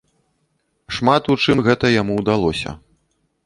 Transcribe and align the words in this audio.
Шмат 0.97 1.29
у 1.35 1.37
чым 1.45 1.57
гэта 1.69 1.95
яму 2.01 2.13
ўдалося. 2.23 2.69